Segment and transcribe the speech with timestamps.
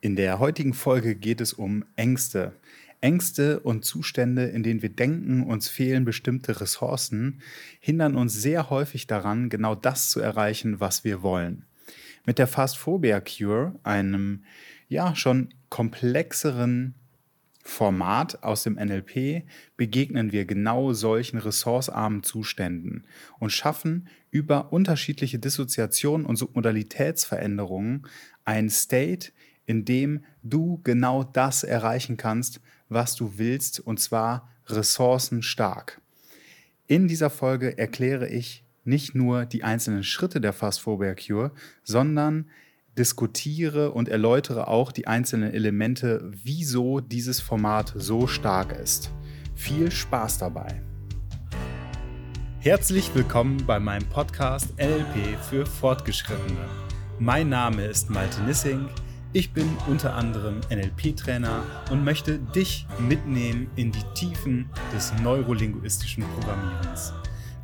[0.00, 2.52] In der heutigen Folge geht es um Ängste.
[3.00, 7.42] Ängste und Zustände, in denen wir denken, uns fehlen bestimmte Ressourcen,
[7.80, 11.64] hindern uns sehr häufig daran, genau das zu erreichen, was wir wollen.
[12.26, 14.44] Mit der Fast Phobia Cure, einem
[14.88, 16.94] ja schon komplexeren
[17.64, 19.42] Format aus dem NLP
[19.76, 23.04] begegnen wir genau solchen ressourcearmen Zuständen
[23.40, 28.06] und schaffen über unterschiedliche Dissoziationen und Submodalitätsveränderungen
[28.44, 29.32] ein State,
[29.68, 36.00] in dem du genau das erreichen kannst, was du willst, und zwar ressourcenstark.
[36.86, 41.52] In dieser Folge erkläre ich nicht nur die einzelnen Schritte der Fast Phobia Cure,
[41.84, 42.48] sondern
[42.96, 49.10] diskutiere und erläutere auch die einzelnen Elemente, wieso dieses Format so stark ist.
[49.54, 50.82] Viel Spaß dabei!
[52.60, 56.68] Herzlich willkommen bei meinem Podcast NLP für Fortgeschrittene.
[57.18, 58.88] Mein Name ist Malte Nissing.
[59.34, 67.12] Ich bin unter anderem NLP-Trainer und möchte dich mitnehmen in die Tiefen des neurolinguistischen Programmierens.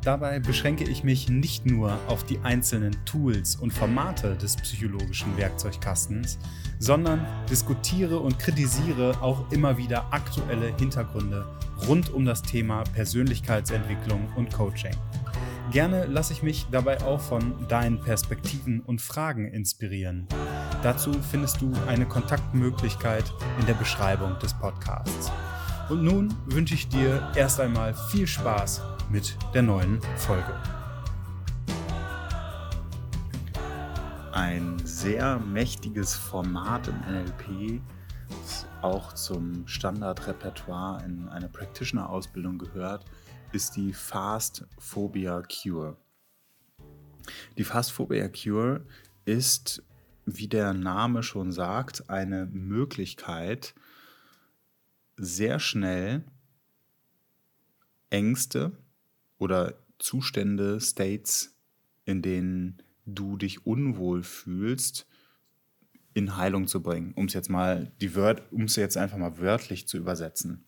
[0.03, 6.37] Dabei beschränke ich mich nicht nur auf die einzelnen Tools und Formate des psychologischen Werkzeugkastens,
[6.77, 11.47] sondern diskutiere und kritisiere auch immer wieder aktuelle Hintergründe
[11.87, 14.95] rund um das Thema Persönlichkeitsentwicklung und Coaching.
[15.71, 20.27] Gerne lasse ich mich dabei auch von deinen Perspektiven und Fragen inspirieren.
[20.85, 25.31] Dazu findest du eine Kontaktmöglichkeit in der Beschreibung des Podcasts.
[25.89, 30.53] Und nun wünsche ich dir erst einmal viel Spaß mit der neuen Folge.
[34.31, 37.81] Ein sehr mächtiges Format im NLP,
[38.43, 43.05] das auch zum Standardrepertoire in einer Practitioner-Ausbildung gehört,
[43.53, 45.97] ist die Fast Phobia Cure.
[47.57, 48.85] Die Fast Phobia Cure
[49.25, 49.81] ist,
[50.25, 53.75] wie der Name schon sagt, eine Möglichkeit,
[55.17, 56.23] sehr schnell
[58.09, 58.71] Ängste
[59.37, 61.55] oder Zustände, States,
[62.05, 65.07] in denen du dich unwohl fühlst,
[66.13, 69.37] in Heilung zu bringen, um es jetzt mal die Wört, um es jetzt einfach mal
[69.37, 70.65] wörtlich zu übersetzen.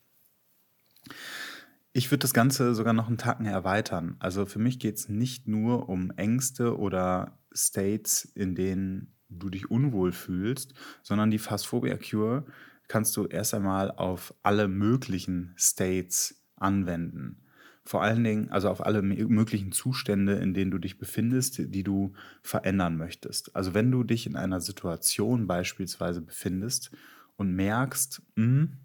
[1.94, 4.18] Ich würde das Ganze sogar noch einen Tacken erweitern.
[4.20, 9.70] Also für mich geht es nicht nur um Ängste oder States, in denen du dich
[9.70, 10.74] unwohl fühlst,
[11.04, 12.46] sondern die Phasphobia Cure
[12.88, 17.48] kannst du erst einmal auf alle möglichen States anwenden
[17.88, 22.14] vor allen Dingen, also auf alle möglichen Zustände, in denen du dich befindest, die du
[22.42, 23.56] verändern möchtest.
[23.56, 26.92] Also wenn du dich in einer Situation beispielsweise befindest
[27.38, 28.78] und merkst, mh, hm,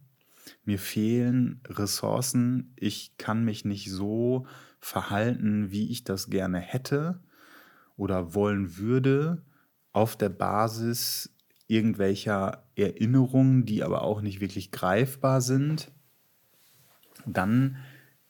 [0.65, 4.47] mir fehlen Ressourcen, ich kann mich nicht so
[4.81, 7.21] verhalten, wie ich das gerne hätte
[7.97, 9.43] oder wollen würde,
[9.93, 11.35] auf der Basis
[11.67, 15.91] irgendwelcher Erinnerungen, die aber auch nicht wirklich greifbar sind,
[17.27, 17.77] dann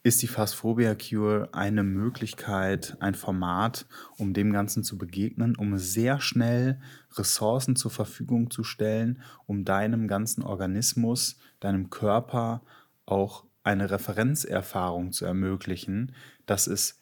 [0.04, 3.86] ist die Phasphobia Cure eine Möglichkeit, ein Format,
[4.16, 6.80] um dem Ganzen zu begegnen, um sehr schnell
[7.12, 12.62] Ressourcen zur Verfügung zu stellen, um deinem ganzen Organismus, deinem Körper
[13.06, 16.14] auch eine Referenzerfahrung zu ermöglichen,
[16.46, 17.00] dass es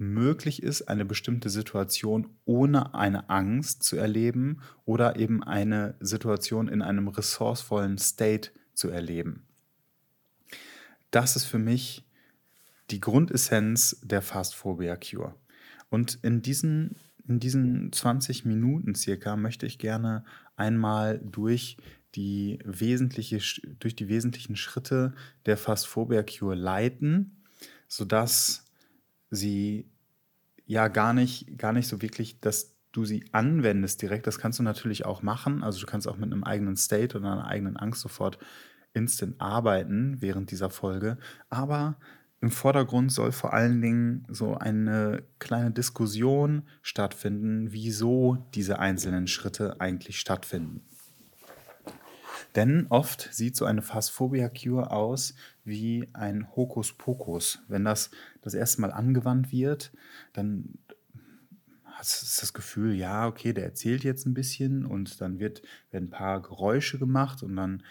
[0.00, 6.82] möglich ist, eine bestimmte Situation ohne eine Angst zu erleben oder eben eine Situation in
[6.82, 9.44] einem ressourcevollen State zu erleben.
[11.10, 12.04] Das ist für mich
[12.90, 15.34] die Grundessenz der Fast Phobia Cure.
[15.90, 16.96] Und in diesen,
[17.28, 20.24] in diesen 20 Minuten circa möchte ich gerne
[20.56, 21.76] einmal durch
[22.14, 23.38] die, wesentliche,
[23.78, 25.12] durch die wesentlichen Schritte
[25.46, 27.44] der Fast Phobia Cure leiten,
[27.86, 28.64] sodass
[29.30, 29.90] sie
[30.66, 34.26] ja gar nicht, gar nicht so wirklich, dass du sie anwendest direkt.
[34.26, 35.62] Das kannst du natürlich auch machen.
[35.62, 38.38] Also du kannst auch mit einem eigenen State oder einer eigenen Angst sofort
[38.92, 41.18] instant arbeiten während dieser Folge.
[41.48, 41.98] Aber
[42.40, 49.80] im Vordergrund soll vor allen Dingen so eine kleine Diskussion stattfinden, wieso diese einzelnen Schritte
[49.80, 50.89] eigentlich stattfinden.
[52.56, 57.62] Denn oft sieht so eine Phasphobia-Cure aus wie ein Hokuspokus.
[57.68, 58.10] Wenn das
[58.42, 59.92] das erste Mal angewandt wird,
[60.32, 60.78] dann
[61.84, 66.06] hast du das Gefühl, ja, okay, der erzählt jetzt ein bisschen und dann wird, werden
[66.06, 67.82] ein paar Geräusche gemacht und dann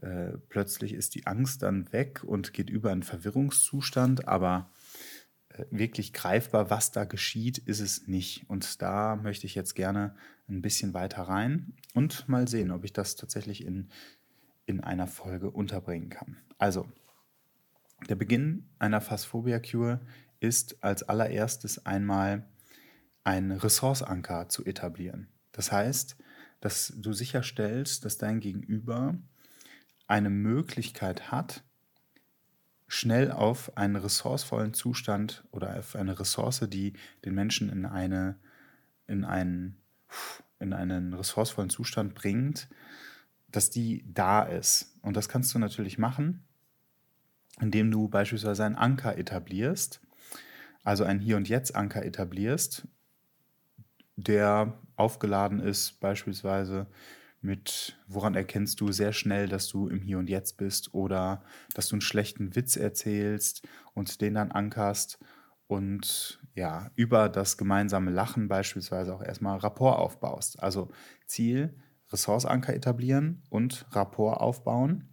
[0.00, 4.70] äh, plötzlich ist die Angst dann weg und geht über einen Verwirrungszustand, aber
[5.48, 8.44] äh, wirklich greifbar, was da geschieht, ist es nicht.
[8.48, 10.14] Und da möchte ich jetzt gerne
[10.48, 13.88] ein bisschen weiter rein und mal sehen, ob ich das tatsächlich in,
[14.66, 16.36] in einer Folge unterbringen kann.
[16.58, 16.86] Also,
[18.08, 20.00] der Beginn einer Phasphobia-Cure
[20.40, 22.44] ist als allererstes einmal
[23.22, 25.28] ein Ressourceanker zu etablieren.
[25.52, 26.16] Das heißt,
[26.60, 29.18] dass du sicherstellst, dass dein Gegenüber
[30.06, 31.62] eine Möglichkeit hat,
[32.86, 36.92] schnell auf einen ressourcevollen Zustand oder auf eine Ressource, die
[37.24, 38.38] den Menschen in, eine,
[39.06, 39.76] in, einen,
[40.60, 42.68] in einen ressourcevollen Zustand bringt,
[43.50, 44.96] dass die da ist.
[45.02, 46.44] Und das kannst du natürlich machen,
[47.60, 50.00] indem du beispielsweise einen Anker etablierst,
[50.82, 52.86] also einen Hier- und Jetzt-Anker etablierst,
[54.16, 56.86] der aufgeladen ist, beispielsweise
[57.40, 61.44] mit, woran erkennst du sehr schnell, dass du im Hier und Jetzt bist oder
[61.74, 65.18] dass du einen schlechten Witz erzählst und den dann ankerst
[65.66, 70.62] und ja, über das gemeinsame Lachen beispielsweise auch erstmal Rapport aufbaust.
[70.62, 70.88] Also
[71.26, 71.74] Ziel,
[72.10, 75.08] Ressourceanker etablieren und Rapport aufbauen.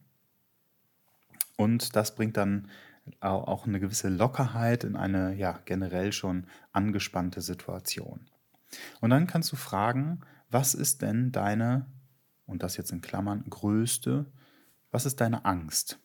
[1.57, 2.67] Und das bringt dann
[3.19, 8.27] auch eine gewisse Lockerheit in eine ja generell schon angespannte Situation.
[9.01, 11.87] Und dann kannst du fragen, was ist denn deine,
[12.45, 14.25] und das jetzt in Klammern, größte,
[14.91, 15.99] was ist deine Angst?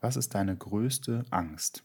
[0.00, 1.84] Was ist deine größte Angst?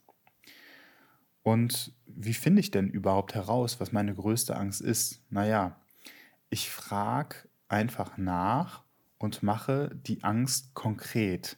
[1.44, 5.22] Und wie finde ich denn überhaupt heraus, was meine größte Angst ist?
[5.30, 5.78] Naja,
[6.50, 7.36] ich frage
[7.68, 8.84] einfach nach
[9.18, 11.58] und mache die Angst konkret.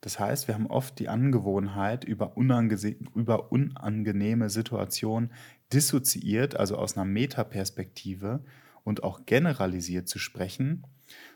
[0.00, 5.32] Das heißt, wir haben oft die Angewohnheit, über, über unangenehme Situationen
[5.72, 8.44] dissoziiert, also aus einer Metaperspektive
[8.84, 10.86] und auch generalisiert zu sprechen.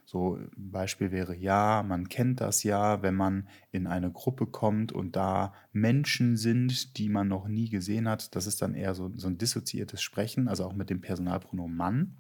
[0.05, 4.93] So ein Beispiel wäre, ja, man kennt das ja, wenn man in eine Gruppe kommt
[4.93, 8.35] und da Menschen sind, die man noch nie gesehen hat.
[8.37, 12.17] Das ist dann eher so, so ein dissoziiertes Sprechen, also auch mit dem Personalpronomen Mann.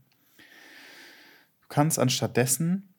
[1.60, 2.92] Du kannst anstattdessen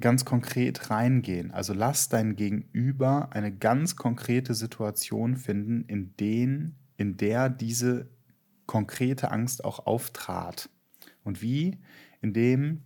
[0.00, 1.50] ganz konkret reingehen.
[1.50, 8.10] Also lass dein Gegenüber eine ganz konkrete Situation finden, in, den, in der diese
[8.66, 10.68] konkrete Angst auch auftrat.
[11.24, 11.78] Und wie?
[12.20, 12.82] Indem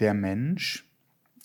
[0.00, 0.86] der Mensch,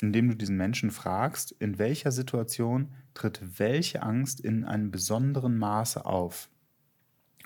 [0.01, 6.05] indem du diesen Menschen fragst, in welcher Situation tritt welche Angst in einem besonderen Maße
[6.05, 6.49] auf.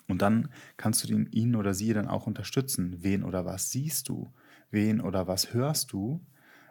[0.07, 3.03] Und dann kannst du ihn oder sie dann auch unterstützen.
[3.03, 4.31] Wen oder was siehst du?
[4.71, 6.21] Wen oder was hörst du?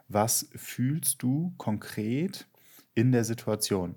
[0.09, 2.49] was fühlst du konkret
[2.95, 3.97] in der Situation.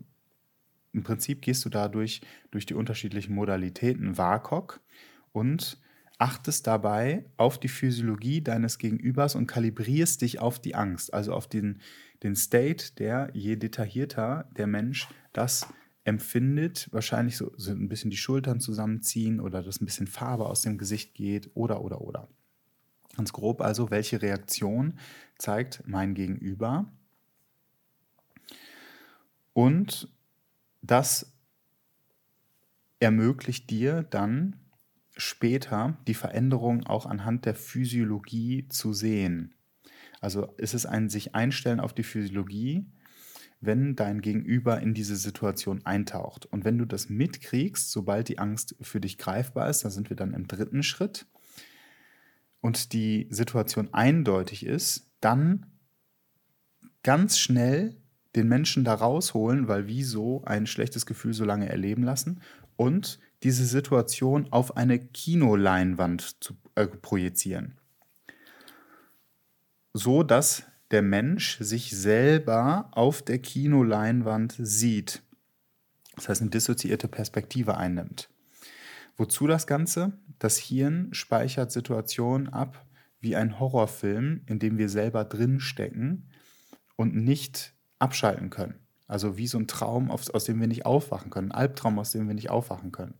[0.93, 2.21] Im Prinzip gehst du dadurch
[2.51, 4.81] durch die unterschiedlichen Modalitäten WAKOK
[5.31, 5.79] und
[6.21, 11.47] achtest dabei auf die Physiologie deines Gegenübers und kalibrierst dich auf die Angst, also auf
[11.47, 11.81] den,
[12.21, 15.67] den State, der je detaillierter der Mensch das
[16.03, 20.61] empfindet, wahrscheinlich so, so ein bisschen die Schultern zusammenziehen oder dass ein bisschen Farbe aus
[20.61, 22.27] dem Gesicht geht oder oder oder.
[23.17, 24.99] Ganz grob also, welche Reaktion
[25.39, 26.91] zeigt mein Gegenüber?
[29.53, 30.07] Und
[30.83, 31.33] das
[32.99, 34.60] ermöglicht dir dann
[35.17, 39.55] später die Veränderung auch anhand der Physiologie zu sehen.
[40.19, 42.85] Also ist es ein sich einstellen auf die Physiologie,
[43.59, 46.45] wenn dein Gegenüber in diese Situation eintaucht.
[46.45, 50.17] Und wenn du das mitkriegst, sobald die Angst für dich greifbar ist, da sind wir
[50.17, 51.27] dann im dritten Schritt,
[52.61, 55.65] und die Situation eindeutig ist, dann
[57.03, 57.97] ganz schnell
[58.35, 62.41] den Menschen da rausholen, weil wieso ein schlechtes Gefühl so lange erleben lassen
[62.77, 67.77] und diese Situation auf eine Kinoleinwand zu äh, projizieren.
[69.93, 75.23] So dass der Mensch sich selber auf der Kinoleinwand sieht.
[76.15, 78.29] Das heißt, eine dissoziierte Perspektive einnimmt.
[79.17, 80.13] Wozu das Ganze?
[80.39, 82.85] Das Hirn speichert Situationen ab
[83.19, 86.29] wie ein Horrorfilm, in dem wir selber drinstecken
[86.95, 88.75] und nicht abschalten können.
[89.07, 92.27] Also wie so ein Traum, aus dem wir nicht aufwachen können, ein Albtraum, aus dem
[92.27, 93.13] wir nicht aufwachen können.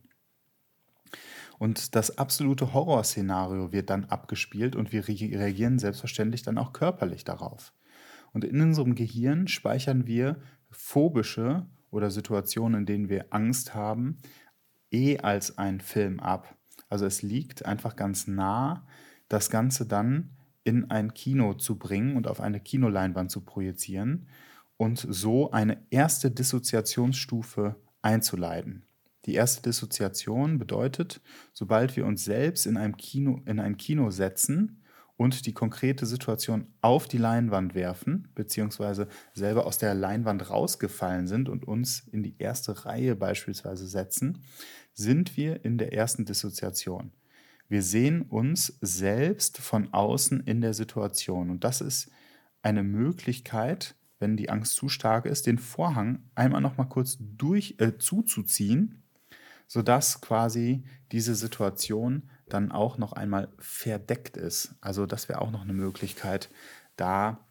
[1.58, 7.72] Und das absolute Horrorszenario wird dann abgespielt und wir reagieren selbstverständlich dann auch körperlich darauf.
[8.32, 10.36] Und in unserem Gehirn speichern wir
[10.70, 14.18] phobische oder Situationen, in denen wir Angst haben,
[14.90, 16.56] eh als ein Film ab.
[16.88, 18.86] Also es liegt einfach ganz nah,
[19.28, 24.28] das Ganze dann in ein Kino zu bringen und auf eine Kinoleinwand zu projizieren
[24.76, 28.84] und so eine erste Dissoziationsstufe einzuleiten.
[29.26, 31.20] Die erste Dissoziation bedeutet,
[31.52, 34.82] sobald wir uns selbst in einem Kino, in ein Kino setzen,
[35.22, 41.48] und die konkrete Situation auf die Leinwand werfen, beziehungsweise selber aus der Leinwand rausgefallen sind
[41.48, 44.38] und uns in die erste Reihe beispielsweise setzen,
[44.94, 47.12] sind wir in der ersten Dissoziation.
[47.68, 51.50] Wir sehen uns selbst von außen in der Situation.
[51.50, 52.10] Und das ist
[52.62, 57.76] eine Möglichkeit, wenn die Angst zu stark ist, den Vorhang einmal noch mal kurz durch,
[57.78, 59.01] äh, zuzuziehen,
[59.72, 64.74] sodass quasi diese Situation dann auch noch einmal verdeckt ist.
[64.82, 66.50] Also das wäre auch noch eine Möglichkeit,
[66.96, 67.46] da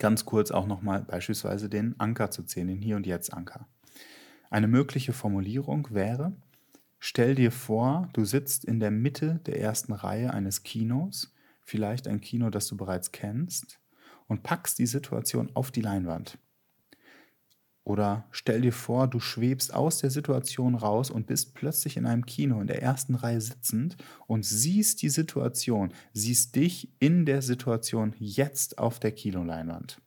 [0.00, 3.68] ganz kurz auch nochmal beispielsweise den Anker zu zählen, den Hier- und Jetzt-Anker.
[4.50, 6.32] Eine mögliche Formulierung wäre,
[6.98, 11.32] stell dir vor, du sitzt in der Mitte der ersten Reihe eines Kinos,
[11.62, 13.78] vielleicht ein Kino, das du bereits kennst,
[14.26, 16.36] und packst die Situation auf die Leinwand.
[17.86, 22.26] Oder stell dir vor, du schwebst aus der Situation raus und bist plötzlich in einem
[22.26, 28.12] Kino in der ersten Reihe sitzend und siehst die Situation, siehst dich in der Situation
[28.18, 30.00] jetzt auf der Kinoleinwand.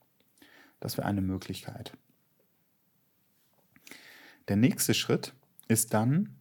[0.82, 1.94] Das wäre eine Möglichkeit.
[4.50, 5.34] Der nächste Schritt
[5.70, 6.36] ist dann,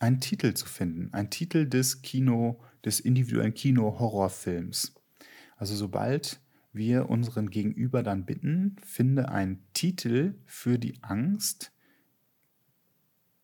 [0.00, 4.92] einen Titel zu finden, ein Titel des Kino, des individuellen Kino-Horrorfilms.
[5.56, 6.40] Also sobald
[6.74, 11.72] wir unseren Gegenüber dann bitten, finde einen Titel für die Angst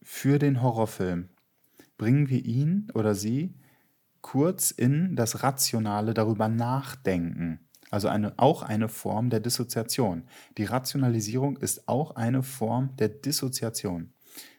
[0.02, 1.28] für den Horrorfilm.
[1.96, 3.54] Bringen wir ihn oder sie
[4.20, 7.60] kurz in das Rationale darüber nachdenken.
[7.90, 10.24] Also eine, auch eine Form der Dissoziation.
[10.58, 14.12] Die Rationalisierung ist auch eine Form der Dissoziation.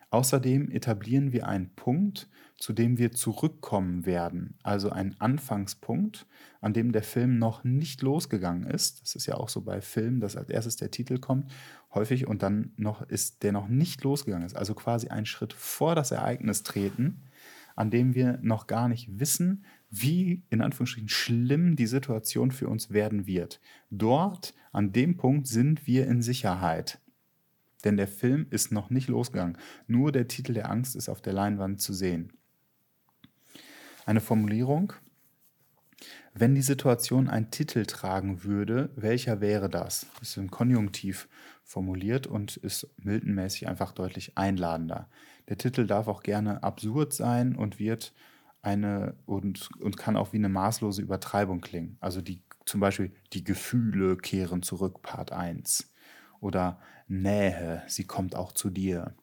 [0.09, 2.29] Außerdem etablieren wir einen Punkt,
[2.61, 4.53] zu dem wir zurückkommen werden.
[4.61, 6.27] Also einen Anfangspunkt,
[6.61, 9.01] an dem der Film noch nicht losgegangen ist.
[9.01, 11.51] Das ist ja auch so bei Filmen, dass als erstes der Titel kommt,
[11.95, 14.55] häufig und dann noch ist der noch nicht losgegangen ist.
[14.55, 17.23] Also quasi einen Schritt vor das Ereignis treten,
[17.75, 22.91] an dem wir noch gar nicht wissen, wie in Anführungsstrichen schlimm die Situation für uns
[22.91, 23.59] werden wird.
[23.89, 26.99] Dort, an dem Punkt, sind wir in Sicherheit.
[27.85, 29.57] Denn der Film ist noch nicht losgegangen.
[29.87, 32.33] Nur der Titel der Angst ist auf der Leinwand zu sehen.
[34.11, 34.91] Eine Formulierung.
[36.33, 40.05] Wenn die Situation einen Titel tragen würde, welcher wäre das?
[40.19, 41.29] Das ist im Konjunktiv
[41.63, 45.07] formuliert und ist Milton-mäßig einfach deutlich einladender.
[45.47, 48.13] Der Titel darf auch gerne absurd sein und wird
[48.61, 51.95] eine und, und kann auch wie eine maßlose Übertreibung klingen.
[52.01, 55.89] Also die, zum Beispiel die Gefühle kehren zurück, Part 1
[56.41, 59.15] oder Nähe, sie kommt auch zu dir.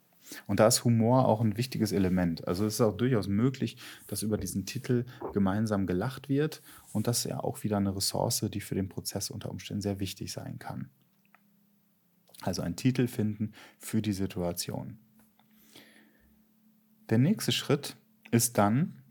[0.47, 2.47] Und da ist Humor auch ein wichtiges Element.
[2.47, 6.63] Also es ist auch durchaus möglich, dass über diesen Titel gemeinsam gelacht wird.
[6.93, 10.01] Und das ist ja auch wieder eine Ressource, die für den Prozess unter Umständen sehr
[10.01, 10.91] wichtig sein kann.
[12.43, 14.99] Also einen Titel finden für die Situation.
[17.11, 17.97] Der nächste Schritt
[18.31, 19.03] ist dann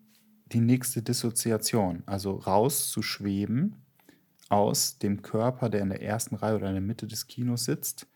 [0.45, 3.75] die nächste Dissoziation, also rauszuschweben
[4.49, 8.07] aus dem Körper, der in der ersten Reihe oder in der Mitte des Kinos sitzt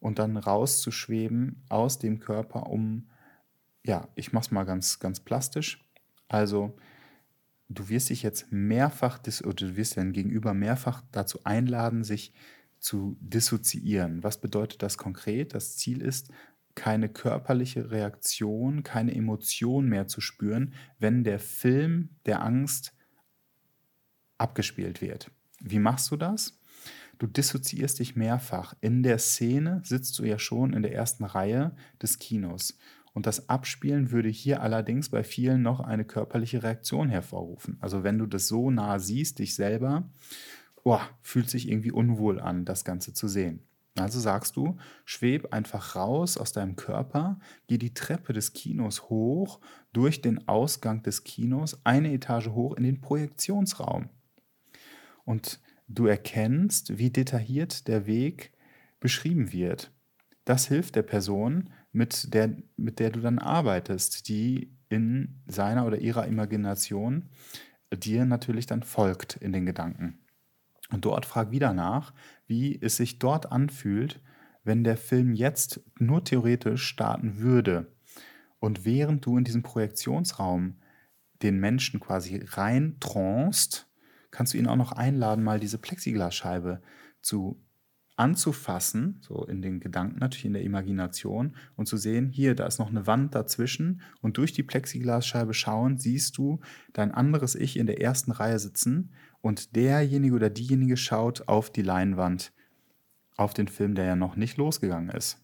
[0.00, 3.08] und dann rauszuschweben aus dem Körper, um,
[3.84, 5.84] ja, ich mach's mal ganz, ganz plastisch.
[6.28, 6.76] Also,
[7.68, 12.32] du wirst dich jetzt mehrfach, oder du wirst dein Gegenüber mehrfach dazu einladen, sich
[12.78, 14.22] zu dissoziieren.
[14.22, 15.54] Was bedeutet das konkret?
[15.54, 16.30] Das Ziel ist,
[16.74, 22.94] keine körperliche Reaktion, keine Emotion mehr zu spüren, wenn der Film der Angst
[24.38, 25.32] abgespielt wird.
[25.60, 26.60] Wie machst du das?
[27.18, 28.74] Du dissoziierst dich mehrfach.
[28.80, 32.78] In der Szene sitzt du ja schon in der ersten Reihe des Kinos.
[33.12, 37.76] Und das Abspielen würde hier allerdings bei vielen noch eine körperliche Reaktion hervorrufen.
[37.80, 40.08] Also wenn du das so nah siehst, dich selber,
[40.84, 43.64] oh, fühlt sich irgendwie unwohl an, das Ganze zu sehen.
[43.96, 49.60] Also sagst du, schweb einfach raus aus deinem Körper, geh die Treppe des Kinos hoch,
[49.92, 54.08] durch den Ausgang des Kinos, eine Etage hoch in den Projektionsraum.
[55.24, 58.52] Und du erkennst, wie detailliert der Weg
[59.00, 59.90] beschrieben wird.
[60.44, 65.98] Das hilft der Person, mit der, mit der du dann arbeitest, die in seiner oder
[65.98, 67.28] ihrer Imagination
[67.94, 70.18] dir natürlich dann folgt in den Gedanken.
[70.90, 72.14] Und dort frag wieder nach,
[72.46, 74.20] wie es sich dort anfühlt,
[74.64, 77.92] wenn der Film jetzt nur theoretisch starten würde.
[78.58, 80.76] Und während du in diesem Projektionsraum
[81.42, 83.87] den Menschen quasi rein tranced,
[84.30, 86.82] kannst du ihn auch noch einladen, mal diese Plexiglasscheibe
[87.20, 87.62] zu
[88.18, 92.80] anzufassen, so in den Gedanken natürlich in der Imagination und zu sehen, hier, da ist
[92.80, 96.60] noch eine Wand dazwischen und durch die Plexiglasscheibe schauen, siehst du
[96.92, 101.82] dein anderes Ich in der ersten Reihe sitzen und derjenige oder diejenige schaut auf die
[101.82, 102.52] Leinwand,
[103.36, 105.40] auf den Film, der ja noch nicht losgegangen ist.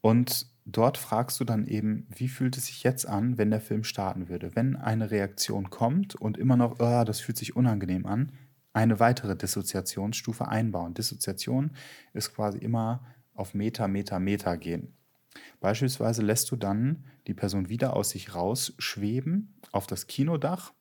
[0.00, 3.84] Und dort fragst du dann eben, wie fühlt es sich jetzt an, wenn der Film
[3.84, 4.54] starten würde?
[4.54, 8.32] Wenn eine Reaktion kommt und immer noch, oh, das fühlt sich unangenehm an,
[8.72, 10.94] eine weitere Dissoziationsstufe einbauen.
[10.94, 11.72] Dissoziation
[12.12, 14.94] ist quasi immer auf Meter, Meter, Meter gehen.
[15.60, 20.72] Beispielsweise lässt du dann die Person wieder aus sich rausschweben auf das Kinodach,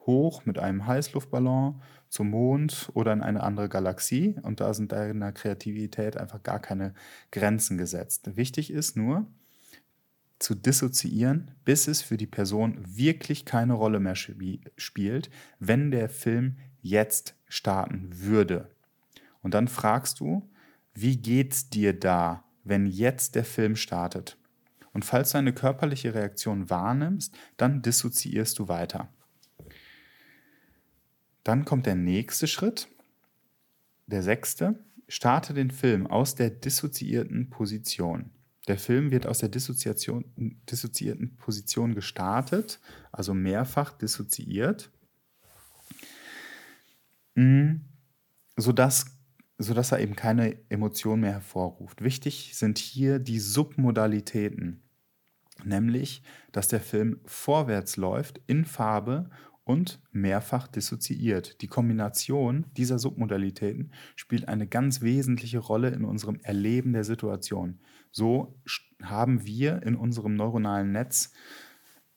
[0.00, 5.32] hoch mit einem Heißluftballon zum Mond oder in eine andere Galaxie und da sind deiner
[5.32, 6.94] Kreativität einfach gar keine
[7.30, 8.36] Grenzen gesetzt.
[8.36, 9.26] Wichtig ist nur,
[10.38, 16.56] zu dissoziieren, bis es für die Person wirklich keine Rolle mehr spielt, wenn der Film
[16.80, 18.70] jetzt starten würde.
[19.42, 20.48] Und dann fragst du,
[20.94, 24.36] wie geht's dir da, wenn jetzt der Film startet?
[24.92, 29.08] Und falls du eine körperliche Reaktion wahrnimmst, dann dissoziierst du weiter.
[31.44, 32.88] Dann kommt der nächste Schritt,
[34.06, 34.78] der sechste.
[35.10, 38.30] Starte den Film aus der dissoziierten Position.
[38.68, 42.80] Der Film wird aus der dissoziierten Position gestartet,
[43.10, 44.90] also mehrfach dissoziiert,
[47.34, 47.76] mm,
[48.58, 49.06] sodass,
[49.56, 52.02] sodass er eben keine Emotion mehr hervorruft.
[52.04, 54.82] Wichtig sind hier die Submodalitäten,
[55.64, 59.30] nämlich, dass der Film vorwärts läuft in Farbe
[59.68, 61.60] und mehrfach dissoziiert.
[61.60, 67.78] Die Kombination dieser Submodalitäten spielt eine ganz wesentliche Rolle in unserem Erleben der Situation.
[68.10, 68.58] So
[69.02, 71.34] haben wir in unserem neuronalen Netz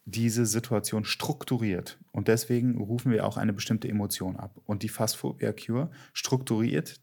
[0.05, 4.57] diese Situation strukturiert und deswegen rufen wir auch eine bestimmte Emotion ab.
[4.65, 7.01] Und die Phasphobia Cure strukturiert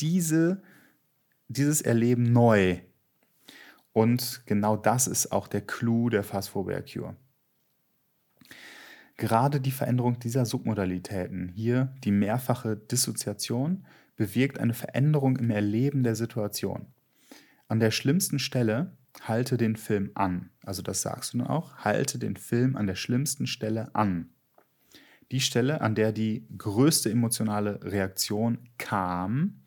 [0.00, 0.62] diese,
[1.48, 2.78] dieses Erleben neu.
[3.92, 7.14] Und genau das ist auch der Clou der Phasphobia Cure.
[9.16, 13.84] Gerade die Veränderung dieser Submodalitäten, hier die mehrfache Dissoziation,
[14.16, 16.86] bewirkt eine Veränderung im Erleben der Situation.
[17.68, 20.50] An der schlimmsten Stelle halte den Film an.
[20.62, 24.30] Also das sagst du nun auch, halte den Film an der schlimmsten Stelle an.
[25.30, 29.62] Die Stelle, an der die größte emotionale Reaktion kam,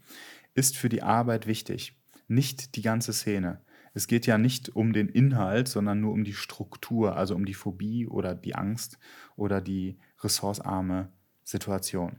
[0.54, 3.62] ist für die Arbeit wichtig, nicht die ganze Szene.
[3.96, 7.54] Es geht ja nicht um den Inhalt, sondern nur um die Struktur, also um die
[7.54, 9.00] Phobie oder die Angst
[9.38, 11.08] oder die ressourcearme
[11.46, 12.18] Situation.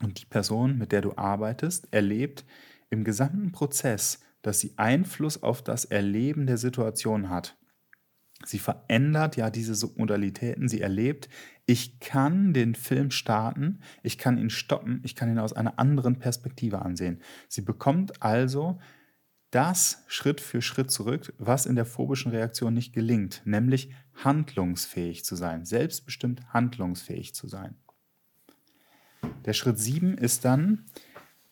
[0.00, 2.44] Und die Person, mit der du arbeitest, erlebt
[2.90, 7.56] im gesamten Prozess, dass sie Einfluss auf das Erleben der Situation hat.
[8.44, 11.28] Sie verändert ja diese Submodalitäten, sie erlebt,
[11.64, 16.18] ich kann den Film starten, ich kann ihn stoppen, ich kann ihn aus einer anderen
[16.18, 17.20] Perspektive ansehen.
[17.48, 18.80] Sie bekommt also
[19.52, 25.36] das Schritt für Schritt zurück, was in der phobischen Reaktion nicht gelingt, nämlich handlungsfähig zu
[25.36, 27.76] sein, selbstbestimmt handlungsfähig zu sein.
[29.44, 30.86] Der Schritt 7 ist dann,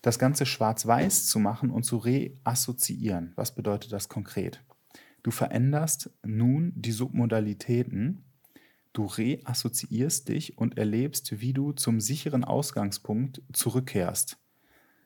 [0.00, 3.32] das Ganze schwarz-weiß zu machen und zu reassoziieren.
[3.36, 4.64] Was bedeutet das konkret?
[5.22, 8.24] Du veränderst nun die Submodalitäten,
[8.94, 14.38] du reassoziierst dich und erlebst, wie du zum sicheren Ausgangspunkt zurückkehrst.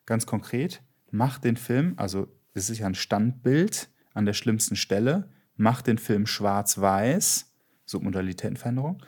[0.07, 5.29] Ganz konkret, mach den Film, also es ist ja ein Standbild an der schlimmsten Stelle,
[5.57, 7.53] macht den Film schwarz-weiß,
[7.85, 9.03] Submodalitätenveränderung,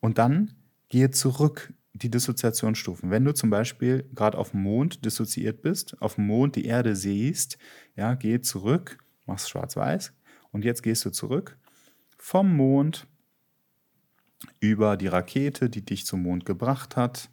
[0.00, 0.54] und dann
[0.88, 3.10] gehe zurück die Dissoziationsstufen.
[3.10, 6.96] Wenn du zum Beispiel gerade auf dem Mond dissoziiert bist, auf dem Mond die Erde
[6.96, 7.58] siehst,
[7.96, 10.12] ja, geh zurück, machst schwarz-weiß
[10.50, 11.58] und jetzt gehst du zurück
[12.18, 13.06] vom Mond
[14.60, 17.30] über die Rakete, die dich zum Mond gebracht hat,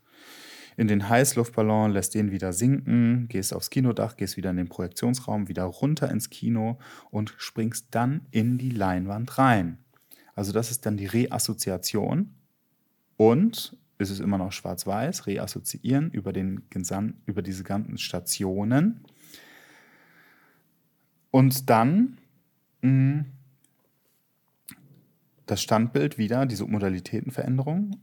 [0.80, 5.50] in den Heißluftballon, lässt den wieder sinken, gehst aufs Kinodach, gehst wieder in den Projektionsraum,
[5.50, 6.80] wieder runter ins Kino
[7.12, 9.78] und springst dann in die Leinwand rein.
[10.36, 12.34] Also das ist dann die Reassoziation
[13.18, 16.64] und ist es immer noch schwarz-weiß, reassoziieren über, den,
[17.26, 19.04] über diese ganzen Stationen.
[21.30, 22.20] Und dann
[22.84, 23.26] mh, mm,
[25.46, 28.00] das Standbild wieder, diese Modalitätenveränderung,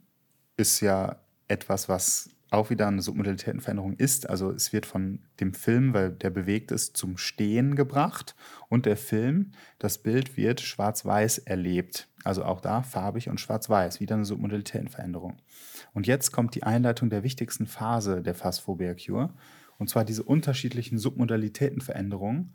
[0.59, 1.17] ist ja
[1.49, 4.29] etwas, was auch wieder eine Submodalitätenveränderung ist.
[4.29, 8.37] Also es wird von dem Film, weil der bewegt ist, zum Stehen gebracht
[8.69, 12.09] und der Film, das Bild wird schwarz-weiß erlebt.
[12.25, 15.37] Also auch da farbig und schwarz-weiß, wieder eine Submodalitätenveränderung.
[15.93, 19.33] Und jetzt kommt die Einleitung der wichtigsten Phase der Phasphobia Cure,
[19.79, 22.55] und zwar diese unterschiedlichen Submodalitätenveränderungen,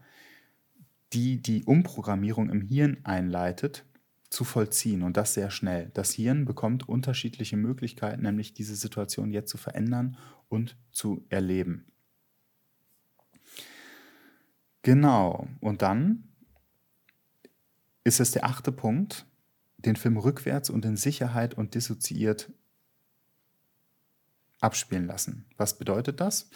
[1.14, 3.86] die die Umprogrammierung im Hirn einleitet
[4.32, 5.92] zu vollziehen und das sehr schnell.
[5.94, 10.18] Das Hirn bekommt unterschiedliche Möglichkeiten, nämlich diese Situation jetzt zu verändern
[10.48, 11.86] und zu erleben.
[14.84, 16.30] Genau, und dann
[18.06, 19.26] ist es der achte Punkt,
[19.78, 22.52] den Film rückwärts und in Sicherheit und dissoziiert
[24.62, 25.46] abspielen lassen.
[25.58, 26.50] Was bedeutet das?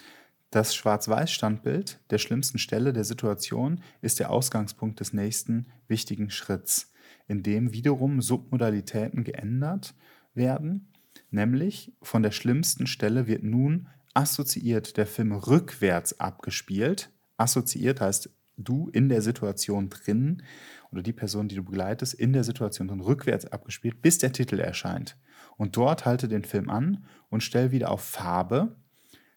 [0.49, 6.93] Das Schwarz-Weiß-Standbild der schlimmsten Stelle der Situation ist der Ausgangspunkt des nächsten wichtigen Schritts
[7.27, 9.95] in dem wiederum Submodalitäten geändert
[10.33, 10.91] werden.
[11.31, 17.11] Nämlich von der schlimmsten Stelle wird nun assoziiert der Film rückwärts abgespielt.
[17.37, 20.43] Assoziiert heißt du in der Situation drin
[20.91, 24.59] oder die Person, die du begleitest, in der Situation drin rückwärts abgespielt, bis der Titel
[24.59, 25.17] erscheint.
[25.57, 28.75] Und dort halte den Film an und stell wieder auf Farbe.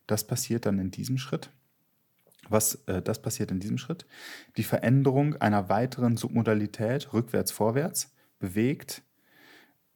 [0.06, 1.50] Das passiert dann in diesem Schritt.
[2.48, 4.06] Was äh, das passiert in diesem Schritt?
[4.56, 9.02] Die Veränderung einer weiteren Submodalität rückwärts, vorwärts bewegt,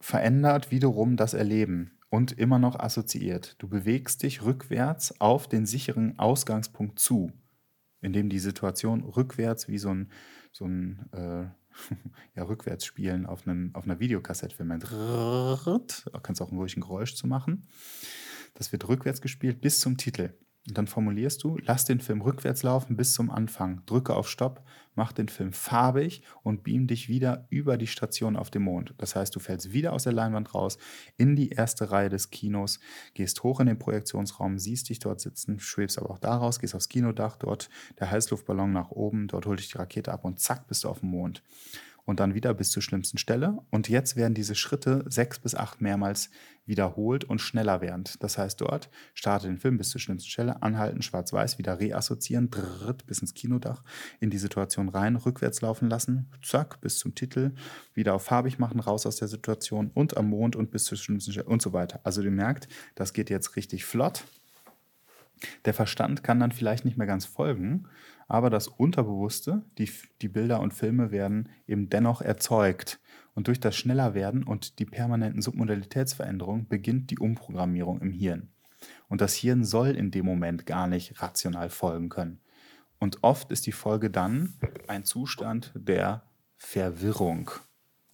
[0.01, 3.57] verändert wiederum das Erleben und immer noch assoziiert.
[3.59, 7.33] Du bewegst dich rückwärts auf den sicheren Ausgangspunkt zu,
[8.01, 10.11] indem die Situation rückwärts wie so ein,
[10.53, 11.45] so ein äh,
[12.37, 12.93] ja, rückwärts
[13.27, 14.81] auf, einem, auf einer Videokassette filmen.
[16.23, 17.67] Kannst auch ein ruhiges Geräusch zu machen.
[18.55, 20.35] Das wird rückwärts gespielt bis zum Titel.
[20.69, 24.63] Und dann formulierst du, lass den Film rückwärts laufen bis zum Anfang, drücke auf Stopp,
[24.95, 28.95] mach den Film farbig und beam dich wieder über die Station auf dem Mond.
[28.99, 30.79] Das heißt, du fällst wieder aus der Leinwand raus,
[31.17, 32.79] in die erste Reihe des Kinos,
[33.15, 36.77] gehst hoch in den Projektionsraum, siehst dich dort sitzen, schwebst aber auch da raus, gehst
[36.77, 40.69] aufs Kinodach, dort der Heißluftballon nach oben, dort holt dich die Rakete ab und zack,
[40.69, 41.43] bist du auf dem Mond
[42.05, 43.59] und dann wieder bis zur schlimmsten Stelle.
[43.71, 46.31] Und jetzt werden diese Schritte sechs bis acht mehrmals
[46.65, 48.23] wiederholt und schneller werdend.
[48.23, 53.07] Das heißt, dort starte den Film bis zur schlimmsten Stelle, anhalten, schwarz-weiß, wieder reassoziieren, dritt
[53.07, 53.83] bis ins Kinodach,
[54.21, 57.53] in die Situation rein, rückwärts laufen lassen, zack, bis zum Titel,
[57.95, 61.33] wieder auf farbig machen, raus aus der Situation und am Mond und bis zur schlimmsten
[61.33, 62.01] Stelle und so weiter.
[62.05, 64.25] Also ihr merkt, das geht jetzt richtig flott.
[65.65, 67.89] Der Verstand kann dann vielleicht nicht mehr ganz folgen,
[68.33, 69.91] aber das Unterbewusste, die,
[70.23, 72.99] die Bilder und Filme werden eben dennoch erzeugt.
[73.35, 78.49] Und durch das Schnellerwerden und die permanenten Submodalitätsveränderungen beginnt die Umprogrammierung im Hirn.
[79.11, 82.41] Und das Hirn soll in dem Moment gar nicht rational folgen können.
[82.99, 84.55] Und oft ist die Folge dann
[84.89, 86.23] ein Zustand der
[86.57, 87.51] Verwirrung.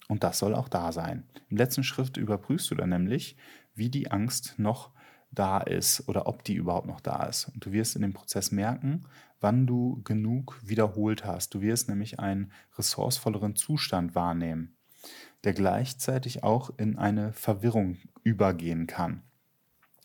[0.09, 1.23] Und das soll auch da sein.
[1.47, 3.37] Im letzten Schritt überprüfst du dann nämlich,
[3.73, 4.91] wie die Angst noch
[5.31, 7.45] da ist oder ob die überhaupt noch da ist.
[7.53, 9.05] Und du wirst in dem Prozess merken,
[9.39, 11.53] wann du genug wiederholt hast.
[11.53, 14.75] Du wirst nämlich einen ressourcevolleren Zustand wahrnehmen,
[15.43, 19.23] der gleichzeitig auch in eine Verwirrung übergehen kann.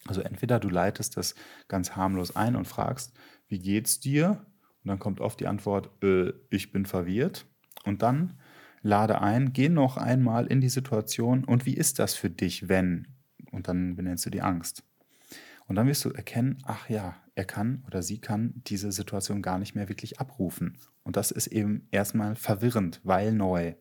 [0.06, 1.34] Also entweder du leitest das
[1.68, 3.14] ganz harmlos ein und fragst,
[3.48, 4.44] wie geht's dir?
[4.82, 7.46] Und dann kommt oft die Antwort, äh, ich bin verwirrt.
[7.84, 8.38] Und dann
[8.82, 13.08] lade ein, geh noch einmal in die Situation und wie ist das für dich, wenn?
[13.50, 14.84] Und dann benennst du die Angst.
[15.66, 19.58] Und dann wirst du erkennen, ach ja, er kann oder sie kann diese Situation gar
[19.58, 20.78] nicht mehr wirklich abrufen.
[21.02, 23.74] Und das ist eben erstmal verwirrend, weil neu.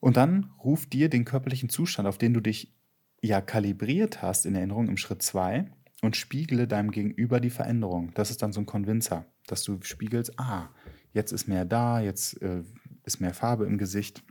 [0.00, 2.74] Und dann ruf dir den körperlichen Zustand, auf den du dich
[3.22, 5.66] ja kalibriert hast in Erinnerung im Schritt 2
[6.02, 8.12] und spiegle deinem Gegenüber die Veränderung.
[8.14, 10.68] Das ist dann so ein Konvinzer, dass du spiegelst, ah,
[11.12, 12.62] jetzt ist mehr da, jetzt äh,
[13.04, 14.22] ist mehr Farbe im Gesicht,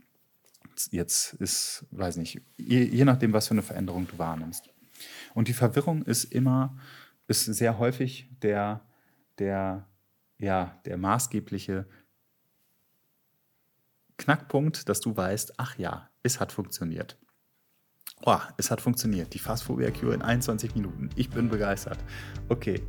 [0.90, 4.73] jetzt ist, weiß nicht, je, je nachdem, was für eine Veränderung du wahrnimmst.
[5.34, 6.76] Und die Verwirrung ist immer,
[7.26, 8.80] ist sehr häufig der,
[9.38, 9.88] der,
[10.38, 11.86] ja, der maßgebliche
[14.16, 17.18] Knackpunkt, dass du weißt, ach ja, es hat funktioniert.
[18.26, 19.34] Oh, es hat funktioniert.
[19.34, 21.10] Die Fastphobia Cure in 21 Minuten.
[21.16, 21.98] Ich bin begeistert.
[22.48, 22.82] Okay,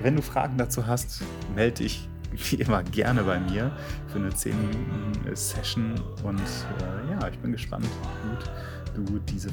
[0.00, 1.22] wenn du Fragen dazu hast,
[1.54, 3.76] melde dich wie immer gerne bei mir
[4.08, 6.00] für eine 10 Minuten Session.
[6.24, 7.86] Und äh, ja, ich bin gespannt,
[8.22, 8.50] gut
[8.94, 9.50] du diese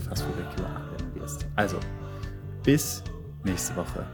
[0.55, 1.45] Cure anwenden wirst.
[1.55, 1.77] Also,
[2.63, 3.03] bis
[3.43, 4.05] nächste Woche.